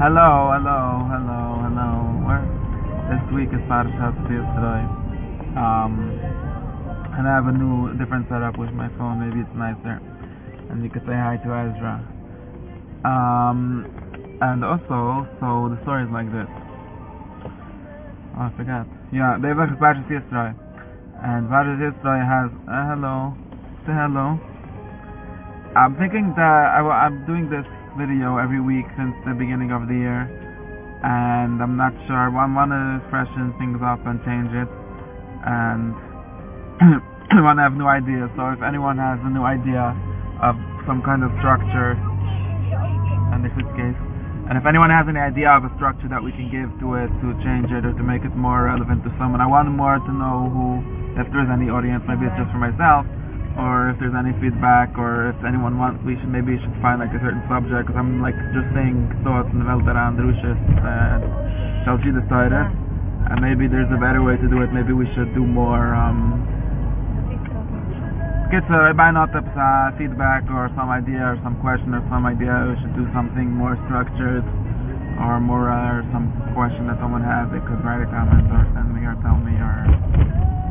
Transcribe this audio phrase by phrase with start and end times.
[0.00, 2.18] Hello, hello, hello, hello.
[2.24, 2.50] Where?
[3.08, 4.16] This week is Parashat
[4.54, 4.90] today.
[5.56, 6.20] Um,
[7.12, 9.20] and I have a new, different setup with my phone.
[9.20, 10.02] Maybe it's nicer,
[10.70, 12.10] and you could say hi to Ezra.
[13.04, 13.86] Um,
[14.40, 16.48] and also, so the story is like this.
[18.36, 18.88] Oh, I forgot.
[19.12, 20.56] Yeah, they a Parashat Yisro,
[21.22, 23.36] and Parashat Yisro has uh, hello,
[23.86, 24.40] say hello.
[25.76, 26.42] I'm thinking that
[26.76, 30.26] I, I'm doing this video every week since the beginning of the year
[31.04, 32.16] and I'm not sure.
[32.16, 34.70] I want to freshen things up and change it
[35.46, 35.92] and
[37.38, 38.32] I want to have new ideas.
[38.34, 39.94] So if anyone has a new idea
[40.42, 40.58] of
[40.90, 41.94] some kind of structure
[43.30, 44.00] and this is case
[44.50, 47.08] and if anyone has any idea of a structure that we can give to it
[47.22, 50.12] to change it or to make it more relevant to someone I want more to
[50.12, 50.82] know who
[51.16, 53.08] if there's any audience maybe it's just for myself
[53.54, 57.14] or if there's any feedback, or if anyone wants, we should maybe should find like
[57.14, 57.86] a certain subject.
[57.86, 61.22] Because I'm like just saying thoughts in the Welt around Rushis and
[61.86, 62.66] Chelsea the Torah,
[63.30, 64.74] and maybe there's a better way to do it.
[64.74, 65.94] Maybe we should do more.
[65.94, 66.42] Um,
[68.50, 69.42] get uh, by not uh,
[69.98, 72.54] feedback or some idea or some question or some idea.
[72.70, 74.42] We should do something more structured
[75.22, 76.26] or more uh, or some
[76.58, 77.46] question that someone has.
[77.54, 79.74] They could write a comment or send me or tell me or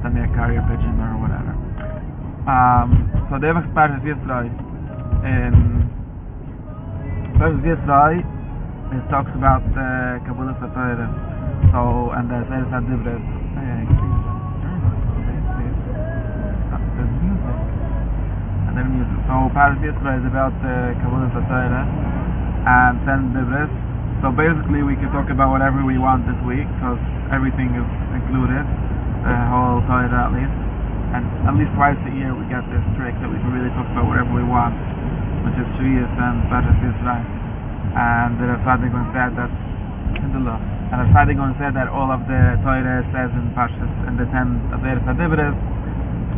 [0.03, 1.62] send me a carrier pigeon or whatever.
[2.43, 5.55] Um, so the Evach Parshas Yisro in
[7.39, 11.07] Parshas Yisro it talks about uh, Kabbalah Torah
[11.71, 13.23] so and the Seres HaDivres
[18.67, 19.23] and then music.
[19.23, 21.87] So Parshas Yisro is about uh, Kabbalah Torah
[22.67, 23.71] and then Divres
[24.19, 26.99] so basically we can talk about whatever we want this week because
[27.31, 27.87] everything is
[28.19, 28.67] included
[29.23, 30.62] the whole Torah at least
[31.13, 33.85] and at least twice a year we get this trick that we can really talk
[33.93, 34.73] about whatever we want,
[35.45, 37.17] which is Shviyas and Parshas Yisro.
[37.93, 38.81] And the Rav
[39.13, 39.53] said that
[40.17, 40.41] in the.
[40.89, 45.05] And Rav said that all of the Torah says in Parshas in the ten Averis
[45.05, 45.53] Adibris.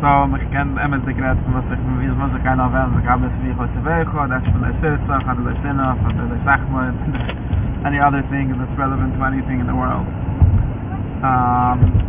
[0.03, 3.07] So we can emes the gret from was ich wie was ich kann und ich
[3.07, 6.83] habe es wie heute wege that's from the sister had the sinner from the sachmo
[7.87, 10.05] any other thing that's relevant to anything in the world
[11.23, 12.04] um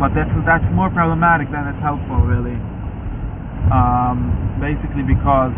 [0.00, 2.56] but that's that's more problematic than it's helpful really.
[3.72, 5.54] Um, basically because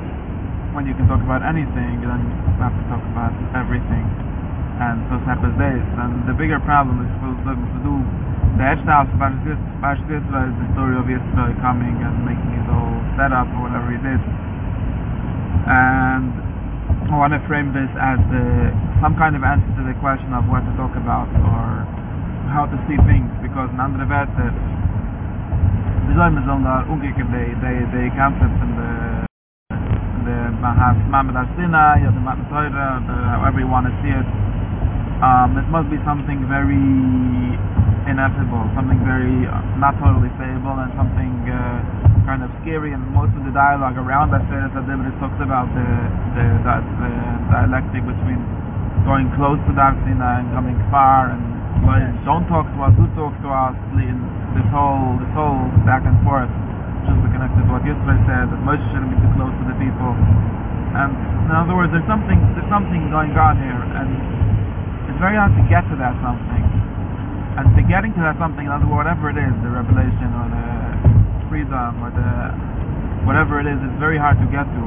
[0.76, 4.04] when you can talk about anything then you have to talk about everything.
[4.76, 7.94] And so happens this and the bigger problem is to do
[8.60, 13.68] the Edgehouse Parshas is the story of Yisro coming and making his whole setup or
[13.68, 14.20] whatever he did
[15.66, 16.30] and
[17.10, 18.70] I want to frame this as the,
[19.02, 21.82] some kind of answer to the question of what to talk about or
[22.54, 24.52] how to see things because in andere Werte
[26.06, 28.92] wie soll man so da umgekehrt die, die, die concept in the
[30.28, 34.28] the Mahas Mama Har Sinai or the Matan however you want to see it
[35.24, 37.56] um, it must be something very
[38.04, 41.80] ineffable something very uh, not totally stable and something uh,
[42.28, 42.90] kind of scary.
[42.92, 45.86] And most of the dialogue around that Seres HaDibris talks about the,
[46.34, 47.12] the, the, the
[47.54, 48.42] dialectic between
[49.06, 51.56] going close to Har Sinai and coming far and
[52.26, 54.18] don't talk to us, do talk to us, in
[54.58, 56.50] this whole, this whole back and forth,
[57.06, 59.76] just to connect with what Yisro said, that Moshe shouldn't be too close to the
[59.78, 60.10] people.
[60.96, 61.14] And
[61.46, 64.10] in other words, there's something, there's something going on here, and
[65.06, 66.64] it's very hard to get to that something.
[67.56, 70.46] And to getting to that something, in other words, whatever it is, the revelation or
[70.50, 70.68] the
[71.48, 72.52] freedom or the
[73.24, 74.82] whatever it is, it's very hard to get to.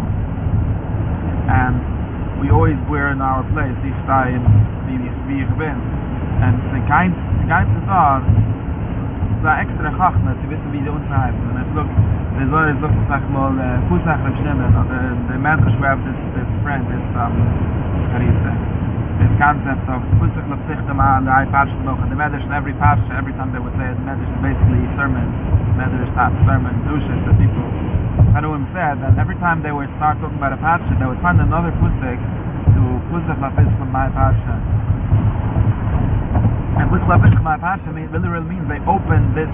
[1.50, 1.80] And
[2.44, 4.44] we always we're in our place, each time,
[5.28, 6.09] wie ich bin.
[6.40, 7.12] En het is een kein,
[7.42, 8.22] een kein Pesar,
[9.40, 11.44] es war extra Chachma, zu wissen, wie die unten heißen.
[11.48, 11.96] Und es lukt,
[12.36, 13.56] der Zohar ist lukt, sag mal,
[13.88, 15.00] Fußach im Stimmen, oder
[15.32, 17.36] der Mensch schreibt, das ist Friend, das ist, ähm,
[18.12, 18.52] Charisse.
[19.20, 22.44] This concept of Fußach noch sich dem an, der ein Parche noch, and the Medrash
[22.44, 25.28] in every Parche, every time they would say, the Medrash is basically sermon,
[25.80, 27.68] Medrash type sermon, douches, the people.
[28.36, 31.40] Hanuim said that every time they would start talking about a Parche, they would find
[31.40, 32.20] another Fußach,
[32.76, 34.56] to Fußach noch sich von my Parche.
[36.80, 37.60] And Lavish my
[37.92, 39.52] mean, literally means they open this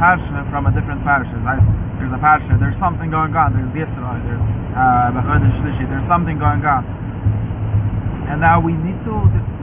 [0.00, 1.36] Parsha from a different Parsha.
[2.00, 4.40] There's a Parsha, there's something going on, there's Yisrael, there's
[4.72, 5.12] uh,
[5.60, 6.86] Shlishi, there's something going on.
[8.32, 9.12] And now we need to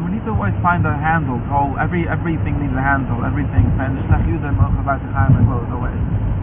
[0.01, 1.41] we need to always find a handle.
[1.49, 3.25] So every everything needs a handle.
[3.25, 3.65] Everything.
[3.81, 4.05] And the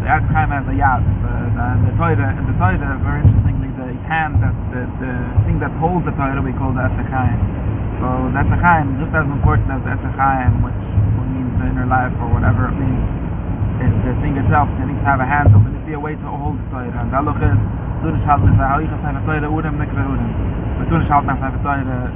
[0.06, 1.02] Eretz Chaim has a yad.
[1.22, 2.74] The, the, the Torah and the Torah
[3.06, 5.14] very interestingly the hand that the, the
[5.46, 6.98] thing that holds the Torah we call the Eretz
[8.02, 10.74] so that's a chaim just as important as that's a chaim which
[11.30, 12.98] means the inner life or whatever it means
[13.78, 16.02] is the thing itself you need to have a handle you need to be a
[16.02, 16.90] way to hold the Torah.
[16.98, 17.54] And the Aluch is
[18.02, 20.30] so to shalt is a how you can say the Torah urem mikve urem
[20.82, 22.10] but so to shalt not say the Torah.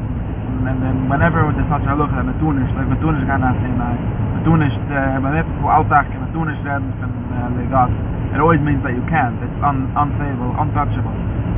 [0.67, 3.39] And then whenever it is such a Aluch and the Tunish like the Tunish can
[3.39, 7.15] not say my the Tunish uh, the Mamef who altach and the Tunish then from
[7.31, 7.95] the God
[8.35, 9.39] it always means that you can't.
[9.39, 11.15] It's un unsayable untouchable.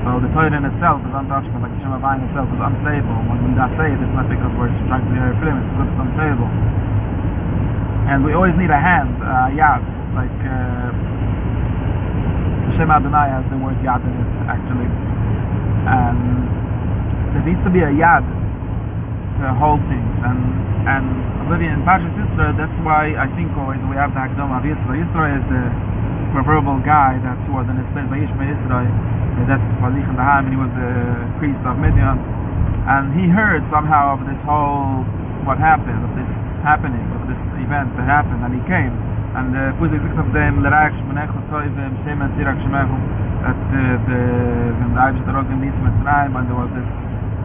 [0.08, 3.12] So the toilet in itself is untouchable like the shema vine itself is unstable.
[3.28, 5.76] When we not say it it's not because we're trying to be very primitive it's
[5.76, 6.49] because it's unstable.
[8.08, 9.84] And we always need a hand uh, yad
[10.16, 10.96] like uh,
[12.72, 14.88] Hashem Adonai has the word yad in it actually.
[14.88, 16.16] And
[17.37, 20.08] there needs to be a yad to hold things.
[20.25, 20.40] And
[20.88, 21.05] and
[21.52, 24.88] Olivia in Parshat Yisro that's why I think always we have the Hakdom of Yisro
[24.96, 25.69] Yisro is the
[26.34, 28.80] proverbial guy that's who was in his place by Yishma Yisro
[29.46, 30.92] that's Falich in the Ham and he was the
[31.38, 32.19] priest of Midian.
[32.88, 35.06] And he heard somehow of this whole
[35.46, 36.26] what happened of this
[36.64, 38.90] happening of this event that happened and he came.
[39.36, 40.64] And uh, the Puzik of them?
[40.64, 42.98] L'Rach Shmonech L'Toivim Shem and Tirak Shemechu
[43.44, 44.20] that uh, the the
[44.82, 46.88] the the Eibish Tarok in Mitzrayim when there was this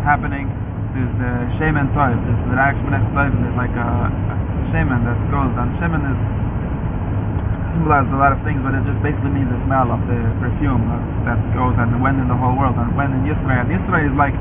[0.02, 0.50] happening
[0.98, 4.38] there's uh, the shaman type there's the reaction next type there's like a, a
[4.74, 6.20] shaman that goes and shaman is
[7.74, 10.86] symbolizes a lot of things but it just basically means the smell of the perfume
[11.26, 14.38] that goes and when in the whole world and when in Yisro Yisro is like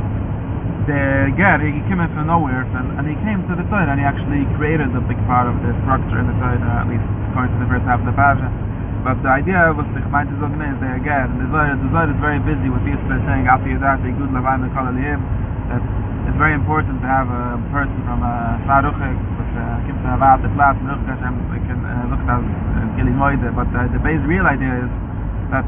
[0.85, 3.99] the ger he came in from nowhere and, and he came to the Torah and
[3.99, 7.57] he actually created a big part of the structure in the Torah at least according
[7.57, 8.53] to the first half of the parasha
[9.01, 12.07] but the idea was the gemeinde is is the ger and the Zohar, the Zohar
[12.13, 15.21] is very busy with Yisro saying that the good lavai mekal aliyim
[15.73, 18.35] that it's very important to have a person from a
[18.67, 21.83] Saruchik, which uh, comes to have out the class, and look at him, we can
[21.83, 24.91] uh, look at uh, Gili Moide, but uh, the base real idea is
[25.51, 25.67] that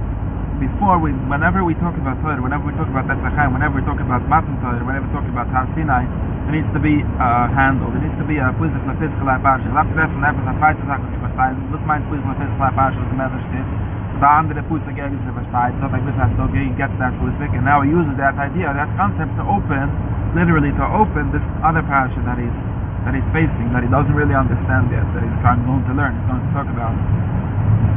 [0.63, 3.99] before we, whenever we talk about Torah, whenever we talk about Betzachayim, whenever we talk
[3.99, 6.07] about Matan Torah, whenever we talk about Har Sinai,
[6.47, 9.43] there needs to be uh, handled, there needs to be a Puzik physical, physical life
[9.43, 9.67] parsha.
[9.75, 13.45] Last lesson, there was a Shibashtayim, this meint physical, physical life parsha, was the message
[13.51, 13.94] steht.
[14.25, 16.49] The andere Pusik gegen the Versteid, so like this has to
[16.81, 19.85] get that Pusik, and now he uses that idea, that concept to open
[20.33, 22.57] literally to open this other parasha that he's
[23.05, 26.17] that he's facing, that he doesn't really understand yet, that he's trying going to learn,
[26.17, 26.97] he's going to talk about.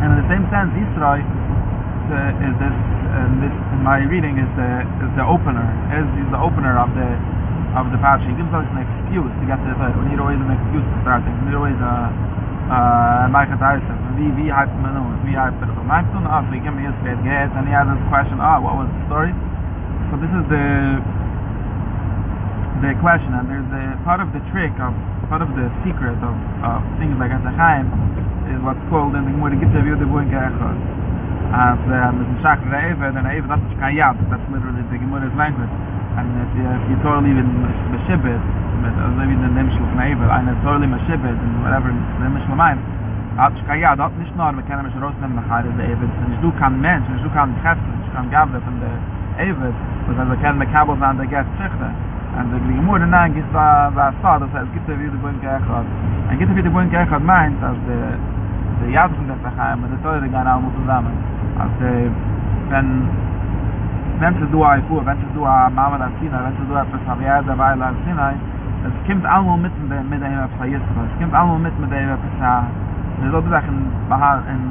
[0.04, 4.52] And in the same sense, Yisro uh, is this, and this in my reading is
[4.60, 5.64] the is the opener,
[5.96, 7.08] is, is the opener of the
[7.80, 8.28] of the parasha.
[8.28, 9.96] He gives us an excuse to get to the Torah.
[9.96, 11.40] We need always an excuse to start things.
[11.48, 12.12] We need always a
[12.68, 13.84] like it is
[14.20, 16.92] wie wie had to know wie had to know my son of we came here
[16.92, 19.32] to get and he had this question ah what was the story?
[20.12, 20.68] So this is the
[22.84, 24.92] the question and there's the part of the trick of
[25.32, 27.56] part of the secret of of things like at the
[28.52, 30.52] is what's called in the more to get the view the going gas
[31.56, 33.96] as the the sack rave and and even that's kind
[34.28, 35.72] that's literally the gemara's language.
[36.20, 37.48] And if you, if you totally even
[37.94, 38.42] the shibbit
[38.82, 41.90] mit also wie der nemsch auf neibel eine tolle maschebe und whatever
[42.20, 42.78] wenn mich mal mein.
[43.38, 46.42] Hat ich ja dort nicht nur mit kennen mich raus nehmen nach der eben und
[46.42, 49.74] du kann mensch ich du kann treffen ich kann gabe von der eben
[50.08, 51.90] was also kann mit kabel an der gast zichte
[52.38, 55.48] und der gliche mur nein ist da da sta das es gibt wieder die bunke
[55.50, 55.62] hat
[56.30, 58.18] ein gibt wieder die bunke hat mein dass der
[58.82, 61.14] der jahr von der verheim und der teure gar nicht zusammen.
[61.60, 61.72] Als
[62.70, 63.08] wenn
[64.20, 67.80] wenn du ein fuhr wenn du a mama da sina wenn du da persavia vai
[67.80, 68.34] weil sina
[68.86, 72.02] es kimt almo mit mit der Ewa Pesach Yisro, es kimt almo mit mit der
[72.02, 72.66] Ewa Pesach,
[73.20, 73.80] es ist auch in
[74.10, 74.62] Bahar, in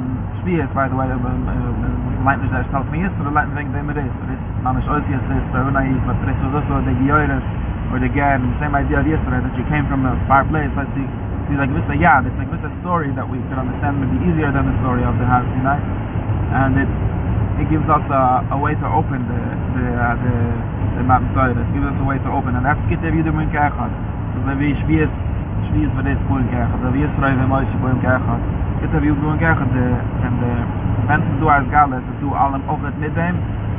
[0.41, 3.73] Schwierig, by the way, äh, äh, meint nicht, der ist halt von Yisro, leint wegen
[3.73, 6.95] dem Riss, Riss, man ist Ozi, es ist, der Unai, was Riss ist so, der
[7.03, 7.43] Gioires,
[7.91, 10.87] or the Gern, same idea of Yisro, that you came from a far place, like
[10.95, 11.03] the,
[11.51, 14.51] there's a gewisse, yeah, it's there's a gewisse story that we could understand maybe easier
[14.51, 15.75] than the story of the house, you know,
[16.55, 17.16] and it's,
[17.57, 19.41] it gives us a, a way to open the
[19.77, 20.35] the uh, the
[20.97, 22.53] the map side it gives us a way to open.
[22.53, 23.93] And that's get every er video in kach hat
[24.33, 25.11] so we wie spiers
[25.97, 28.41] for this es cool kach we wir schreiben mal sich beim kach hat
[28.81, 29.85] get the video in kach the
[30.25, 30.53] and the
[31.09, 33.35] fans do as gala to do all of it mit dem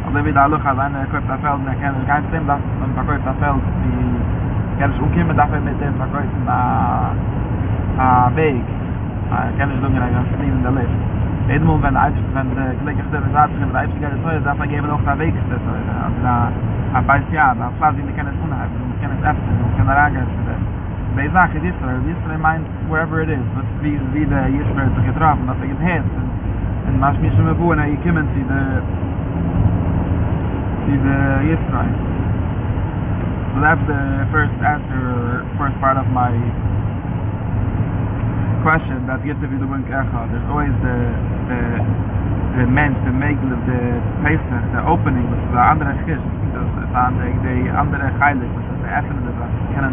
[0.07, 2.93] und wenn wir da luch haben eine kurze feld eine kleine ganz dem das ein
[2.95, 4.39] paar kurze feld die
[4.79, 8.63] kann es umkehren dafür er mit dem verkreuzen a äh, a äh, weg.
[9.31, 11.18] Äh, kann es dann ja ganz in der lift
[11.49, 14.55] jeden Moment, wenn der wenn der gleich der Satz in der Leipzig geht, soll da
[14.55, 16.53] vergeben noch da weg ist also da
[16.93, 19.89] a paar Jahr da fahr sie kann es unhalb und kann es ab und kann
[19.89, 20.61] er ganz der
[21.17, 24.71] bei Zach ist er ist er mein wherever it is was wie wie der ist
[24.77, 26.29] mir zu getroffen was ich hätte und
[26.89, 28.83] und mach mich schon mal wohnen ich kommen sie der
[30.87, 31.95] sie der ist rein
[33.55, 34.01] so that's the
[34.33, 36.31] first answer first part of my
[38.69, 40.97] question that gets if you don't care how there's always the
[41.49, 41.61] the
[42.61, 43.81] the men the make of the
[44.21, 46.21] paper the opening with the other skis
[46.53, 46.85] the the
[47.49, 49.33] the other guide was the effort of the
[49.73, 49.89] can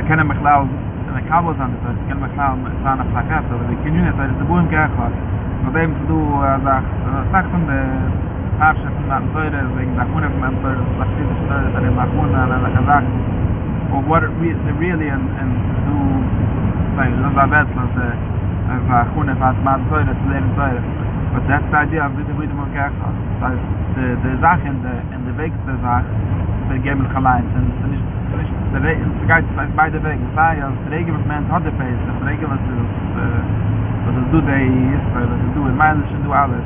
[0.00, 3.44] the can of cloud and the cables on the can of cloud on a placard
[3.52, 5.12] over the union you is the boom care how
[5.68, 6.16] but them do
[6.48, 7.80] as a fact from the
[8.56, 12.62] Parsha from that third is in the Hunan member, the Sidi Sidi Sidi Mahuna, and
[12.62, 14.06] the Kazakh.
[14.06, 15.26] What is it really, and
[15.90, 16.53] do
[16.96, 20.82] like, das war Wetzel, als er war Chune, was man Zoyre, zu leben Zoyre.
[21.34, 23.16] But that's the idea of the freedom of Gerchos.
[23.40, 23.64] Das heißt,
[24.22, 26.06] the Sache in the, in the Weg der Sache,
[26.70, 28.04] der Gemel Chalein, und es ist nicht,
[28.72, 31.72] der Weg, es geht, ist beide Wege, sei, als der Regen, was man hat, der
[31.72, 32.62] Face, der Regen, was
[34.04, 36.62] was es du, der Israel, was es du, in Meilisch, und du alles,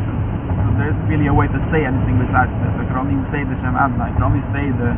[0.79, 2.71] there isn't really a way to say anything besides this.
[2.79, 4.15] I can say the Shem Adonai.
[4.15, 4.95] I say the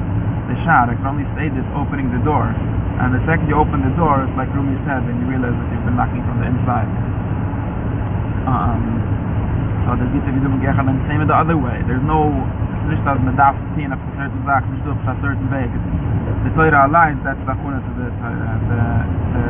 [0.53, 0.93] the Shah.
[0.93, 2.53] I can say this opening the door.
[3.01, 5.69] And the second you open the door, it's like Rumi said, then you realize that
[5.73, 6.85] you've been knocking from the inside.
[8.45, 9.01] Um,
[9.89, 11.81] so the Gita Vidum Gechan and same the other way.
[11.89, 12.29] There's no
[12.93, 15.71] nicht dass man darf certain Sache, nicht auf a certain Weg.
[16.45, 18.57] The Torah aligns, that's the Chuna to the Torah.
[18.69, 18.83] The,
[19.33, 19.47] the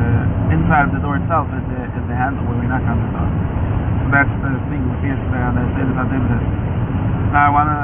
[0.55, 3.09] inside of the door itself is the, is the handle where we knock on the
[3.11, 3.29] door.
[4.11, 5.67] that's the thing with yesterday and I.
[7.31, 7.83] Now I want to,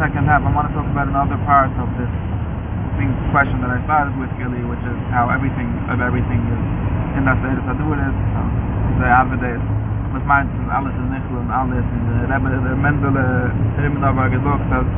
[0.00, 2.12] second half, I want to talk about another part of this
[2.96, 6.62] thing, question that I started with Gilly, which is how everything of everything is
[7.16, 8.40] in that I do it is, so
[9.00, 9.62] the Avedis,
[10.12, 14.28] was meint, alles ist nicht und alles, und der Rebbe, der Mendele, immer noch war
[14.28, 14.88] gesagt, dass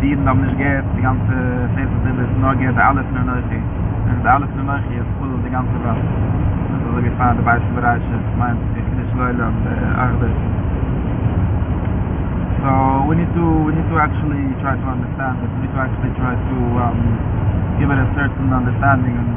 [0.00, 1.32] die Jeden nicht geht, die ganze
[1.72, 3.60] State of the nur geht, alles nur Neuchi.
[4.08, 6.04] Und alles nur Neuchi ist voll die ganze Welt.
[6.72, 8.58] Also wie fahren, der Beiste Bereich ist, meint,
[9.12, 10.61] Shloile of the Ardis.
[12.62, 12.70] So
[13.10, 15.50] we need to we need to actually try to understand it.
[15.50, 16.98] We need to actually try to um,
[17.82, 19.30] give it a certain understanding and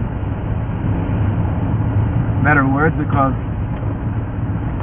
[2.45, 3.33] better words because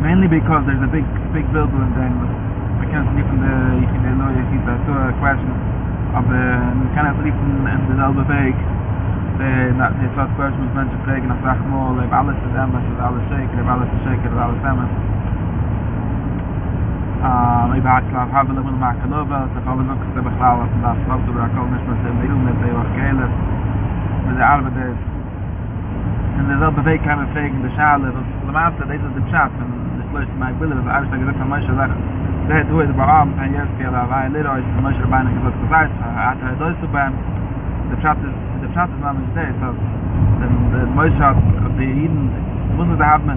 [0.03, 2.19] mainly because there's a big big building then
[2.83, 3.57] we can't sleep in the
[3.95, 4.43] in the lawyer.
[4.51, 5.55] He's a question
[6.19, 6.45] of the
[6.83, 8.59] we can't sleep in, in the selbe week
[9.79, 13.01] na de soort kwers moet mensen spreken naar vraag mol heb alles te doen met
[13.07, 14.89] alles zeker heb alles zeker dat alles samen
[17.25, 21.21] אה, איך האט קלאר האבן דעם מאכן אבער, דאס האבן נאָך צו באקלאר, דאס האב
[21.27, 23.27] צו באקלאר נישט מיט דעם מייל מיט דעם קעלע.
[24.27, 25.13] מיט דער ארבעט איז
[26.39, 29.53] in der selbe week kann man fragen der schale das der master des der chat
[29.63, 31.91] und das läuft mein bilder aber ich sage das mal sag
[32.49, 35.35] der du ist aber am ein jahr der war ein leider ist mal schon beinahe
[35.35, 37.13] gesagt das heißt hat er das so beim
[37.91, 39.77] der chat ist der chat ist mal nicht der das
[40.73, 41.37] der mal schat
[41.79, 42.31] die hin
[42.77, 43.31] muss da haben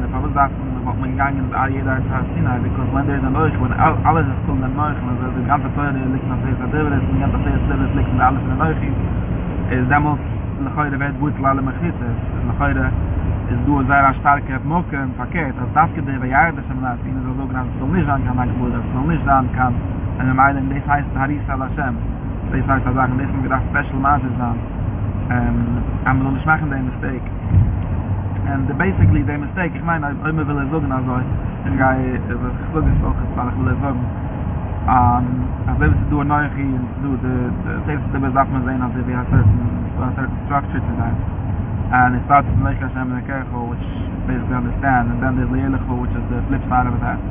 [0.85, 3.57] wat man gang in al jeder is haast Sinai, because when there is a merge,
[3.57, 6.31] when alles ist cool in a merge, when there is a ganze feurde, er liggen
[6.31, 8.89] op deze adeveres, ganze feurde adeveres liggen bij alles in a merge,
[9.75, 10.19] is demels,
[10.57, 12.93] in de geurde werd boeit lalle mechites, in de ist
[13.51, 17.01] is du sehr starke hat mocke im Paket, als das gedei bei Jahre des Himmels,
[17.05, 19.73] in der sogenannte Zulnischan kann man gebuht, als Zulnischan kann,
[20.19, 21.95] in der Meilen, das heißt Harissa Lashem,
[22.51, 25.49] das heißt, das heißt, das heißt, das heißt, das heißt, das heißt, das heißt, das
[25.49, 25.57] heißt, das
[26.35, 27.74] heißt, das heißt, das heißt,
[28.51, 31.21] and the basically the mistake is mine I I'm will as long as I
[31.65, 33.95] the guy is a slug is focused on the level
[34.85, 35.25] um
[35.65, 37.35] as they do a nice and do the
[37.65, 39.61] the safe the best after saying that we have certain
[39.97, 41.15] a certain structure to that
[41.93, 43.81] and it starts to make us have the careful which
[44.25, 47.21] basically understand and then there's the elikho which is the flip side of that.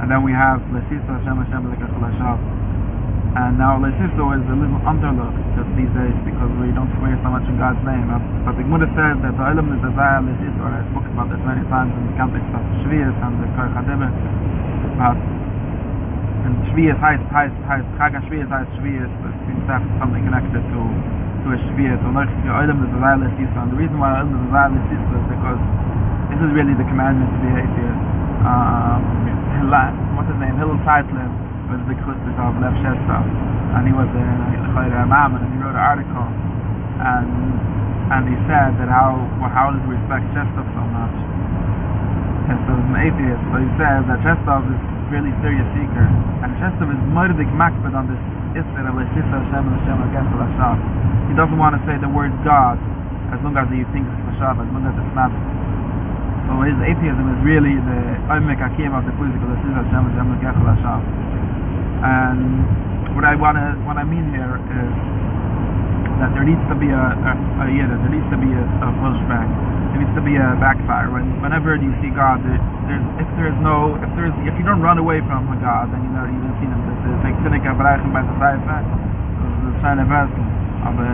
[0.00, 2.57] And then we have the sisa shama shama the kechol shav
[3.38, 7.30] And now Lesisto is a little underlooked just these days because we don't swear so
[7.30, 8.10] much in God's name.
[8.42, 11.38] But the Gemara says that the Olam is Azaya Lesisto, and I spoke about this
[11.46, 14.10] many times in the context of Shvias and the Kar Chadebe.
[14.98, 15.18] But
[16.50, 20.26] and Shvias heißt, heißt, heißt, Chag HaShvias heißt Shvias, but it seems to have something
[20.26, 20.80] connected to
[21.46, 21.94] to a Shvias.
[22.02, 25.14] So like the Olam is Azaya Lesisto, and the reason why Olam is Azaya Lesisto
[25.14, 25.62] is because
[26.34, 28.02] this is really the commandment to be atheist.
[28.42, 28.98] Um,
[30.18, 30.58] what's his name?
[30.58, 31.30] Hillel Zeitlin
[31.68, 33.24] was the Chustis of Lev Shestov
[33.76, 37.28] and he was in a Imam and he wrote an article and
[38.08, 41.16] and he said that how well, how does he respect Shestov so much?
[42.48, 44.80] Shestov is an atheist but he says that Shestov is
[45.12, 46.08] really serious seeker
[46.40, 48.22] and Shestov is Mordik Makbid on this
[48.56, 50.76] Isser of Leshisa Hashem and Hashem against Lashav
[51.28, 52.80] he doesn't want to say the word God
[53.28, 55.28] as long as he thinks it's Lashav as long as it's not.
[56.48, 58.00] So his atheism is really the
[58.32, 61.27] Omek Akim of the political Leshisa Hashem Hashem against Lashav
[62.02, 64.92] and what I want to what I mean here is
[66.22, 68.90] that there needs to be a, a, a yeah, there needs to be a, a
[69.02, 69.46] pushback.
[69.94, 71.10] There needs to be a backfire.
[71.10, 72.58] When whenever you see God, there,
[72.90, 76.02] there's if there is no if there's if you don't run away from God, then
[76.02, 76.80] you never even seen him.
[76.86, 81.10] This is like Sinica Bereichen by the side the sign of of a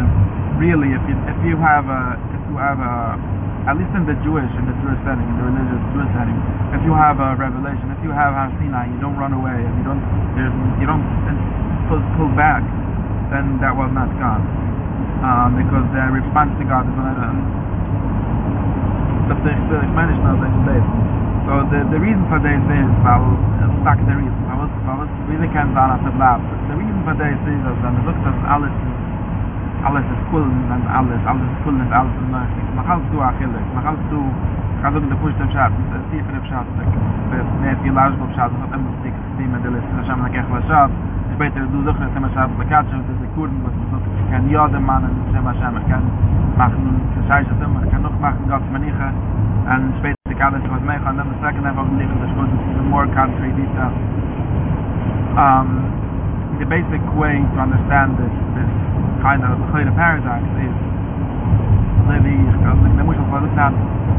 [0.60, 3.18] really if you if you have a if you have a
[3.64, 6.36] at least in the Jewish, in the Jewish setting, in the religious Jewish setting,
[6.76, 9.72] if you have a revelation, if you have Har Sinai, you don't run away, and
[9.80, 10.02] you don't,
[10.80, 11.04] you don't
[11.88, 12.60] pull, pull back,
[13.32, 14.44] then that was not God,
[15.24, 17.16] um, because the response to God is not.
[17.16, 17.64] Um,
[19.24, 21.04] das ich ich meine ich noch in
[21.48, 23.24] So the, the reason for this is, well,
[23.60, 24.40] it's not the reason.
[24.48, 26.40] I was, I was really can't on at the lab.
[26.68, 28.72] The reason for this is, when man lookt at alles,
[29.84, 32.46] alles ist cool und alles, alles ist cool und alles ist neu.
[32.74, 35.40] Man kann es du achillig, man kann es du, ich kann so mit der Pusht
[35.40, 36.68] im Schatz, das ist tiefer im Schatz,
[37.60, 40.30] wer viel Arsch vom Schatz, hat immer sich die mit der Liste, das haben wir
[40.32, 40.92] gleich was Schatz,
[41.36, 44.08] später du doch, das haben wir Schatz, der Katsch, das ist Kurden, was man en
[44.24, 46.04] ich kann ja den Mann, das haben wir Schatz, ich kann
[46.56, 50.56] machen, das heißt das immer, ich kann noch machen, Gott, man ich, und später kann
[50.56, 52.52] ich was machen, und dann sagen wir einfach, das ist gut,
[52.88, 53.92] more country, dies, das.
[55.34, 58.83] Um, ähm, the basic way to understand this, this
[59.24, 60.80] keiner das heile paradox ist
[62.04, 63.72] so wie ich glaube ich muss aber das hat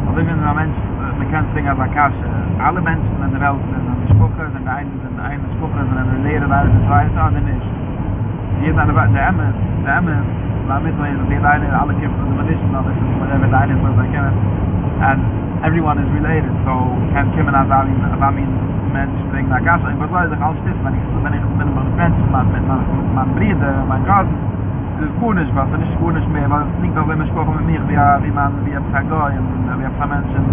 [0.10, 3.86] aber wenn ein mensch äh, man kann als aber alle menschen in der welt sind
[3.86, 7.66] ein spucke sind ein sind ein spucke sind eine lehre weil es zwei sind nicht
[8.62, 9.38] hier dann aber der am
[9.86, 10.10] der am
[10.66, 13.78] war mit mir die leine alle kämpfen und man ist noch ist mit der leine
[13.78, 14.34] so sein kann
[15.06, 15.22] and
[15.62, 16.74] everyone is related so
[17.14, 18.50] can kim and i i mean
[18.90, 21.70] mensch bringt da gas ein was weiß ich alles ist wenn ich wenn ich mit
[21.78, 22.82] meinem friends mit meinem
[23.14, 24.55] mein bruder mein cousin
[25.20, 26.50] kunisch was es ist kunisch mehr?
[26.50, 29.48] Weil es nicht wenn man sprechen mit mir wie wie man wie ein Pagoi und
[29.80, 30.44] wie ein Menschen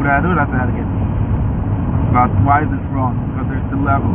[0.00, 0.86] oder du das ergeht
[2.12, 3.14] but why is this wrong?
[3.28, 4.14] Because there's the level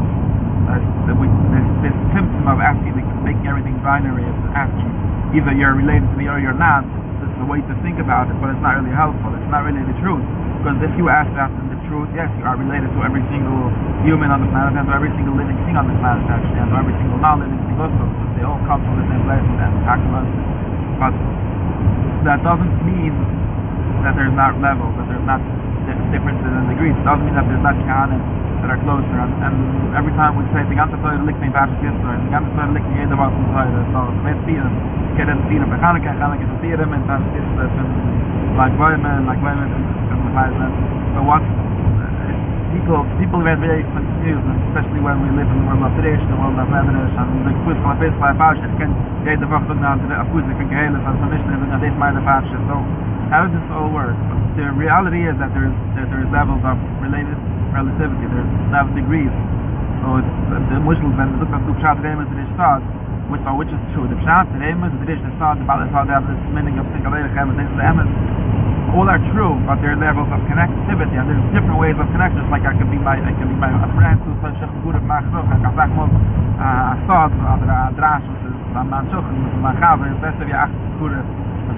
[0.65, 4.89] there's the we there's this symptom of asking making everything binary as asking
[5.35, 6.83] either you're related to me or you're not
[7.43, 9.27] a way to think about it, but it's not really helpful.
[9.35, 10.23] It's not really the truth.
[10.63, 13.67] Because if you ask that in the truth, yes, you are related to every single
[14.07, 16.71] human on the planet and to every single living thing on the planet, actually, and
[16.71, 17.99] to every single non-living thing also.
[17.99, 20.35] So they all come from the same place and talk about it.
[21.03, 21.13] But
[22.31, 23.11] that doesn't mean
[24.07, 25.43] that there's not levels, that there's not
[26.15, 26.95] differences in degrees.
[26.95, 28.23] It doesn't mean that there's not canon
[28.63, 29.17] that are closer.
[29.19, 29.55] And, and
[29.91, 32.87] every time we say, the ganze Teure liegt in Parshas Yisro, the ganze Teure liegt
[32.87, 33.83] in Teure.
[33.91, 34.73] So, es wird vieren.
[35.11, 35.67] Ich kenne das vieren.
[35.67, 37.91] Wir können kein Chaneke zu vieren, in Parshas Yisro, es sind
[38.55, 39.67] like women, like women,
[41.13, 41.51] So what, uh,
[42.71, 46.39] people, people get very confused, especially when we live in the world of tradition, the
[46.39, 48.95] world of Medrash, and the quiz from a bit like Parshas, kenne
[49.27, 52.23] jede Woche so nach der Akuse, ich kenne Gehelis, and so Mishnah, and this meine
[52.23, 52.61] Parshas.
[52.71, 52.79] So,
[53.29, 54.15] how does this all work?
[54.55, 57.37] The reality is that there is, that there is levels of related
[57.73, 58.25] relativity.
[58.29, 59.33] There's seven degrees.
[60.05, 60.33] So it's
[60.69, 62.81] the Muslims when they look at the Pshat Remes in Ishtad,
[63.33, 64.05] which are which is true.
[64.05, 67.57] The Pshat Remes, the Dish Ishtad, the Baal Ishtad, this meaning of single Eirich Emes,
[67.57, 68.11] this is the Emes.
[68.93, 72.45] All are true, but there are levels of connectivity, and there's different ways of connection.
[72.53, 74.93] Like I can be my, I can be my a friend who's such a good
[74.93, 76.69] of Machzoch, I can say, a
[77.01, 79.25] Assad, or a Drash, which is a Manchoch,
[79.65, 80.77] my Chaver, it's best of you acht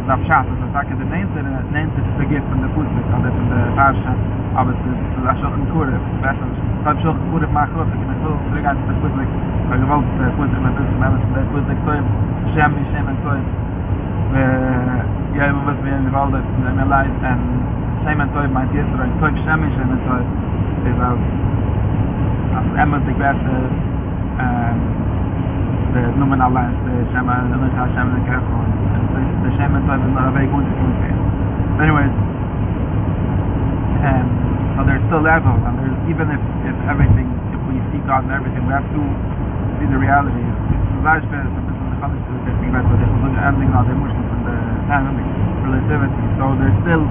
[0.05, 1.41] ist auf Schatz, sag ich, der Nehnter,
[1.73, 4.13] Nenzer ist vergibt von der Fußbüch, oder von der Farsche,
[4.53, 8.05] aber es ist, das ist auch ein Kurve, besser, ich habe schon Kurve gemacht, ich
[8.05, 9.29] bin so zurück an der Fußbüch,
[9.69, 12.05] weil ich wollte der Fußbüch, man ist, man ist der Fußbüch zu ihm,
[12.53, 15.01] schäm mich, schäm mich zu äh,
[15.41, 18.45] ja, immer was mir in die Walde, es mir leid, ähm, und schäm mich zu
[18.45, 20.29] ihm, meint jetzt, oder ich zeug, schäm mich, schäm mich zu ihm,
[20.85, 21.17] ist auch,
[25.95, 28.43] der Numen allein, der Shem, der Shem, der Shem,
[29.15, 30.51] the Shem and Tov is
[31.75, 32.15] Anyways,
[34.03, 34.27] um,
[34.75, 38.35] so there's still levels, and there's, even if, if everything, if we see God and
[38.35, 39.01] everything, we have to
[39.79, 40.43] see the reality.
[40.43, 43.95] It's large bit of the Chalish to the thing about the Chazun ending on the
[43.95, 44.57] emotions and the
[44.91, 45.15] time
[45.63, 46.23] relativity.
[46.39, 47.03] So there's still,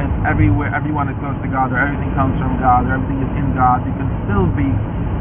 [0.00, 3.32] if everywhere, everyone is close to God, or everything comes from God, or everything is
[3.36, 4.68] in God, you can still be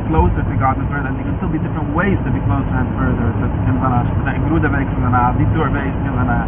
[0.10, 2.74] closer to God and further, and there can still be different ways to be closer
[2.74, 3.28] and further.
[3.42, 6.40] So it can be a grude weg, can be a detour weg, can be a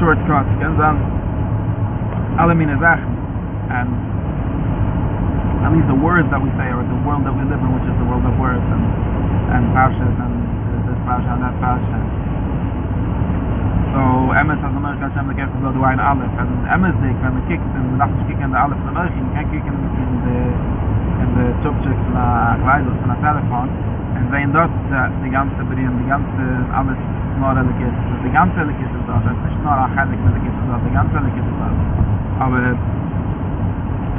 [0.00, 0.84] shortcut, can be
[2.40, 3.12] alle mine Sachen.
[3.72, 3.88] And
[5.62, 7.86] at least the words that we say, or the world that we live in, which
[7.86, 8.82] is the world of words, and,
[9.54, 10.34] and parshas, and
[10.88, 11.98] this parsha and that parsha.
[13.92, 14.00] So,
[14.32, 17.42] Emes has a Merch Hashem, the Kefir Blood Wine Aleph, and Emes Dik, when we
[17.44, 19.64] kick, and we have to kick in the Aleph of the Merch, you can't kick
[19.68, 20.40] in the
[21.36, 23.68] the subject von der Kleidung von der Telefon
[24.16, 24.70] und sehen dort
[25.24, 26.98] die ganze Brien, die ganze, alles
[27.40, 30.82] nur Elikis, die ganze Elikis ist dort, es ist nicht nur Heilig mit Elikis dort,
[30.84, 31.78] die ganze Elikis ist dort.
[32.38, 32.60] Aber,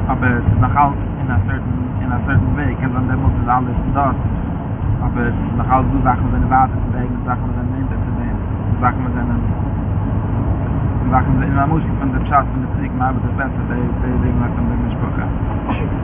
[0.10, 3.36] aber es ist noch halt in a certain, in a certain Weg, und dann muss
[3.42, 4.18] es alles dort.
[5.04, 8.12] Aber es ist noch halt so Sachen, wenn Warte zu legen, Sachen, wenn Ninte zu
[8.18, 8.42] nehmen,
[8.82, 9.73] Sachen, wenn
[11.12, 14.16] Sachen sind immer muss von der Schatz und der Trick mal das Beste der der
[14.24, 15.28] Ding nach dem gesprochen.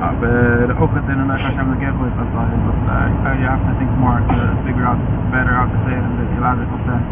[0.02, 3.92] Aber auch hat dann noch schon gegeben was das war was I have to think
[4.00, 5.00] more to figure out
[5.32, 7.06] better how to say it in the illogical sense.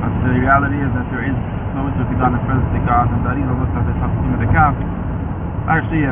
[0.00, 1.36] But the reality is that there is
[1.74, 3.96] so much to be done in front of God and that is almost as it
[4.00, 4.74] has to with the calf.
[5.66, 6.06] Actually,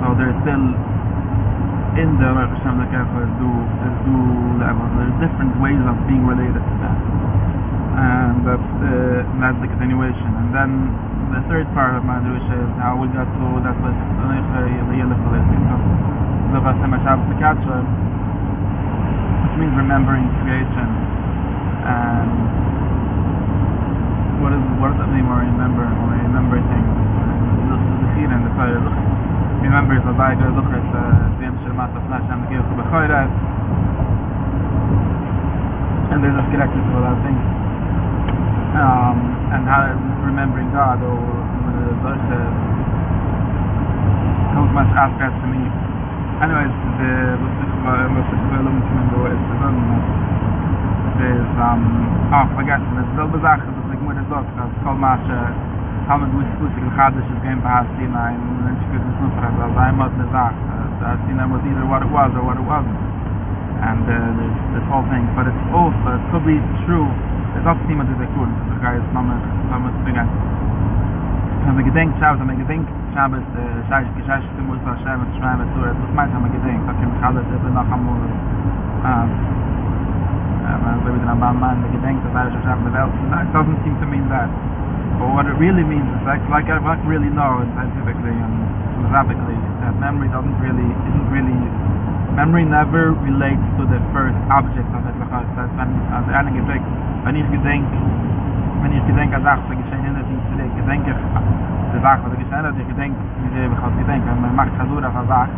[0.00, 0.64] so there's still
[1.94, 3.50] in the Hashem the Kefir do,
[4.02, 4.16] do
[4.58, 4.90] levels.
[4.98, 6.98] There's different ways of being related to that.
[7.94, 10.70] And that's the, that's the continuation and then
[11.34, 13.74] the third part of my drusha is how we got to that
[17.42, 17.82] Katra,
[19.42, 20.88] which means remembering creation.
[21.82, 22.30] And
[24.38, 26.88] what, is, what does that mean when we remember, when we remember things?
[27.68, 27.74] To
[28.46, 28.80] the Torah.
[28.80, 28.96] Look,
[29.66, 29.98] remember
[30.70, 31.02] at uh,
[31.34, 33.26] the Siyam Shirmat of Flash and the Gilch Bechayra.
[36.14, 37.63] And there's a connected to a lot of things.
[38.74, 39.18] Um,
[39.54, 39.86] and how
[40.26, 42.50] remembering God or the uh,
[44.50, 45.62] comes much after to me.
[46.42, 49.78] Anyways the was was ich will um zu mir ist dann
[51.22, 51.82] is um
[52.34, 54.26] oh vergessen das selbe sache das ich mir das
[54.58, 55.22] das kol mach
[56.10, 59.30] haben wir gut gut gerade das game pass die nein und ich könnte es nur
[59.38, 62.42] fragen weil ich mal eine sache that you know was either what it was or
[62.48, 62.96] what it wasn't.
[63.84, 65.28] And uh, this, this whole thing.
[65.36, 66.56] But it's also it could be
[66.88, 67.04] true
[67.54, 69.38] it's not seen as a good the guy is mama
[69.70, 70.54] mama forgessen
[71.64, 73.40] wenn man gedenkt Shabbos, wenn man gedenkt Shabbos,
[73.88, 77.20] Shabbos, Shabbos, du musst auch Shabbos, Shabbos, du musst meint, wenn man gedenkt, okay, man
[77.20, 78.20] kann das eben noch einmal,
[79.08, 79.28] ähm,
[80.84, 83.80] man so wie der Ramban meint, man gedenkt, dass er schon Shabbos, well, it doesn't
[83.80, 84.50] seem to mean that.
[85.16, 88.54] But what it really means is, like, like I like really know scientifically and
[89.00, 91.56] philosophically, that memory doesn't really, isn't really,
[92.36, 96.92] memory never relates to the first object of it, because that's when, as er gedenkt,
[97.24, 97.88] wenn ich gedenk,
[98.82, 102.20] wenn ich gedenk, als acht, wenn ich schon hinter die zurück, gedenk ich, die Sache,
[102.28, 105.00] was ich hat, ich gedenk, wie sie habe ich halt gedenk, wenn man macht Chazur
[105.00, 105.48] auf der Sache,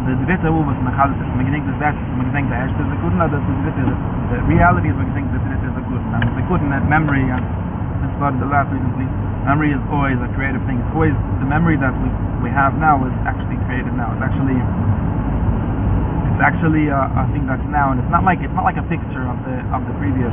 [0.00, 2.80] und der dritte Wo, was man halt, man gedenkt das Beste, man gedenkt der erste
[2.88, 3.84] Sekunden, oder das dritte,
[4.32, 7.44] the reality is man gedenkt der dritte Sekunden, and the Sekunden that memory, and
[8.00, 9.04] this was the last recently,
[9.44, 11.12] memory is always a creative thing, it's always,
[11.44, 12.08] the memory that we,
[12.40, 17.68] we have now is actually created now, it's actually, it's actually a, a thing that's
[17.68, 20.32] now, and it's not like, it's not like a picture of the, of the previous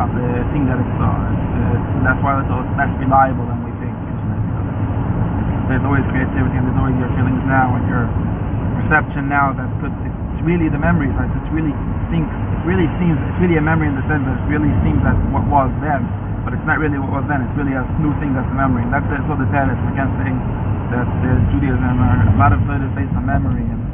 [0.00, 1.12] of the thing that it saw.
[1.12, 3.96] It's, uh, that's why it's less reliable than we think.
[5.68, 8.08] there's always creativity and there's always your feelings now and your
[8.80, 11.12] perception now that could, it's really the memories.
[11.14, 11.28] Right?
[11.30, 11.70] It's really
[12.08, 12.32] thinks.
[12.32, 13.16] It really seems.
[13.30, 16.02] It's really a memory in the sense that it really seems that what was then,
[16.42, 17.44] but it's not really what was then.
[17.44, 18.82] It's really a new thing that's a memory.
[18.84, 20.38] And that's, that's what the Torah is against saying
[20.90, 23.89] that the Judaism are a lot of it is based on memory and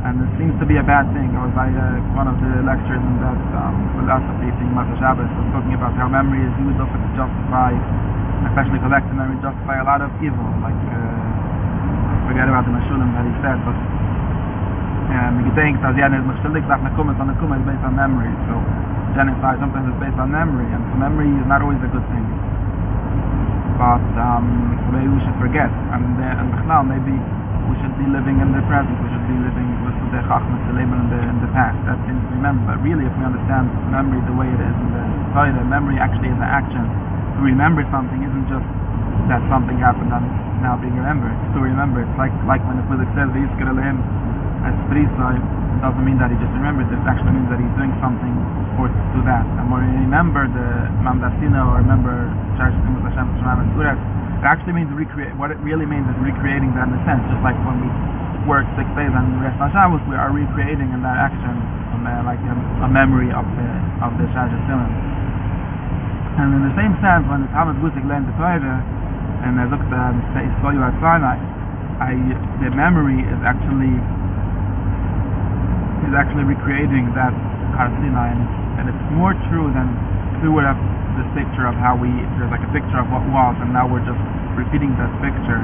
[0.00, 1.28] and it seems to be a bad thing.
[1.36, 5.28] I was by uh, one of the lectures in that um, philosophy thing, Mata Shabbos,
[5.28, 7.76] was talking about how memory is used often to justify,
[8.48, 10.46] especially collective memory, justify a lot of evil.
[10.64, 13.76] Like, uh, forget about the Meshulim that he said, but
[15.12, 18.32] um, you think that yeah, there's Meshulik that Nakumas on Nakumas is based on memory.
[18.48, 18.56] So
[19.12, 22.24] genocide sometimes is based on memory, and so memory is not always a good thing.
[23.76, 24.48] But um,
[24.96, 26.48] maybe we should forget, and uh, and
[26.88, 27.16] maybe
[27.70, 30.74] we should be living in the present, we should be living with the Chachmas, the
[30.74, 31.78] label in the, in the past.
[31.86, 32.74] That's to remember.
[32.74, 36.30] But really, if we understand memory the way it is in the Torah, memory actually
[36.30, 36.82] is an action.
[37.38, 38.66] To remember something isn't just
[39.30, 41.30] that something happened and it's now being remembered.
[41.30, 42.02] It's to remember.
[42.02, 44.02] It's like like when the Pudik says, V'yiskir Elohim,
[44.66, 46.98] as Prisai, it doesn't mean that he just remembers it.
[46.98, 48.34] It actually means that he's doing something
[48.76, 49.46] for to that.
[49.56, 53.70] And when we remember the Mamdasina or remember Sharish Timus Hashem Shemam and
[54.40, 55.36] it actually means recreate.
[55.36, 57.88] What it really means is recreating that in a sense, just like when we
[58.48, 61.52] work six days and rest on Shabbos, we are recreating in that action
[62.00, 63.68] uh, like a, memory of the
[64.00, 68.80] of the Shaj And in the same sense, when the Talmud Guzik learned the Torah,
[69.44, 71.36] and I looked at the saw you at Sinai,
[72.00, 72.16] I
[72.64, 73.92] the memory is actually
[76.08, 77.36] is actually recreating that
[77.76, 79.92] Har Sinai, and, and it's more true than
[80.40, 80.80] we would have
[81.20, 82.08] this picture of how we
[82.40, 84.20] there's like a picture of what was and now we're just
[84.56, 85.60] repeating that picture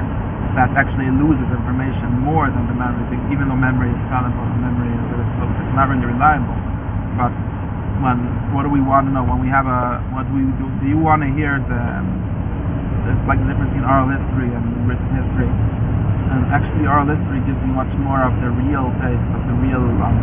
[0.53, 3.03] that actually loses information more than the memory
[3.33, 5.07] even though memory is fallible and memory is
[5.45, 6.57] it's not really reliable.
[7.17, 7.33] But
[8.01, 8.17] when
[8.53, 9.25] what do we want to know?
[9.25, 11.81] When we have a what do we do do you want to hear the
[13.07, 15.49] it's like the difference between oral history and written history?
[16.27, 19.85] And actually oral history gives you much more of the real taste of the real
[20.03, 20.17] um,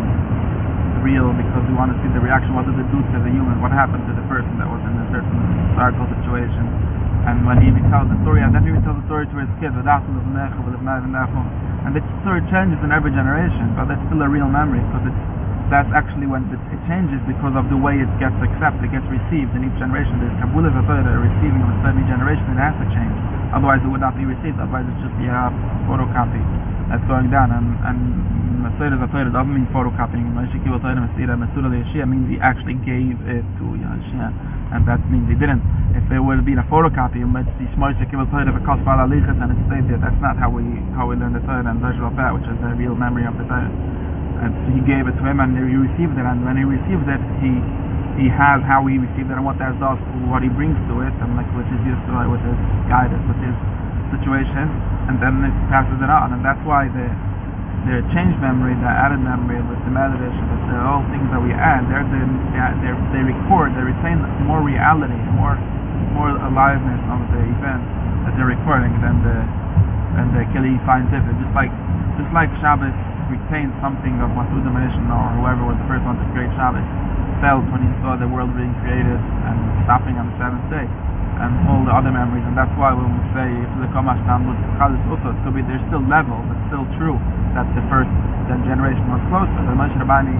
[1.02, 2.54] real because we want to see the reaction.
[2.54, 3.58] What did it do to the human?
[3.58, 5.34] What happened to the person that was in a certain
[5.70, 6.64] historical situation?
[7.24, 9.72] And when he retells the story, and then he retells the story to his kids,
[9.72, 9.84] and
[11.96, 15.22] the story changes in every generation, but it's still a real memory because it's
[15.72, 19.48] that's actually when it, changes because of the way it gets accepted, it gets received
[19.56, 20.20] in each generation.
[20.20, 23.16] There's Kabbalah Vatoida receiving of a certain generation, it has to change.
[23.56, 25.48] Otherwise it would not be received, otherwise it's just be a
[25.88, 26.44] photocopy
[26.92, 27.56] that's going down.
[27.56, 27.98] And, and
[28.64, 30.32] Masira Vatoida doesn't mean photocopying.
[30.32, 34.32] Mashiki Vatoida Masira Masura Yeshia means he actually gave it to Yeshia.
[34.72, 35.60] And that means he didn't.
[35.92, 39.36] If it would have been a photocopy, but the Shmoshik Vatoida of a Kosfal Alichas
[39.36, 40.64] and it stayed there, that's not how we
[40.96, 43.68] how we learn the Torah and Zajra which is the real memory of the Torah
[43.68, 47.22] and he gave it to him and he received it and when he received it
[47.38, 47.54] he
[48.18, 51.14] he has how he received it and what that does what he brings to it
[51.22, 52.58] and like with his Yisrael, with his
[52.90, 53.54] guidance with his
[54.14, 54.70] situation,
[55.10, 57.10] and then it passes it on, and that's why the
[57.84, 60.40] the change memory, the added memory with the meditation,
[60.72, 62.20] the all things that we add, they're, the,
[62.80, 65.56] they're, they record, they retain more reality, more
[66.16, 67.82] more aliveness of the event
[68.24, 69.38] that they're recording than the
[70.14, 71.34] than the Kili scientific.
[71.42, 71.70] Just like
[72.16, 72.94] just like Shabbos
[73.28, 76.86] retained something of what Uda or whoever was the first one to create Shabbos
[77.42, 80.86] felt when he saw the world being created and stopping on the seventh day
[81.42, 85.62] and all the other memories and that's why when we say if the could be
[85.66, 87.18] there's still levels, it's still true
[87.58, 88.10] that the first
[88.66, 89.60] generation was closer.
[89.66, 90.36] The Moshe Rabbani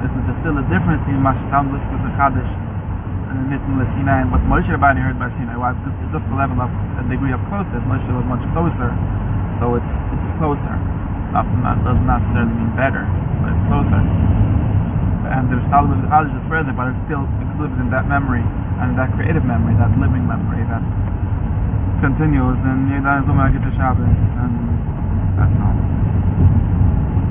[0.00, 4.30] there's still a difference in Mash Tamlut with the Kaddish and the Nitin Sinai and
[4.30, 5.58] what Moshe Rabbani heard by Sinai.
[5.58, 7.82] Why it's just the level of a degree of closeness.
[7.88, 8.90] Moshe was much closer,
[9.58, 10.74] so it's it's closer.
[11.34, 11.46] Not
[11.82, 13.02] does not necessarily mean better,
[13.42, 14.02] but it's closer
[15.32, 18.44] and there's Kaddish is further, but it's still included in that memory
[18.82, 20.84] and that creative memory, that living memory that
[22.00, 24.52] continues, and Yedan Zuma Shabbos, and
[25.38, 25.95] that's all.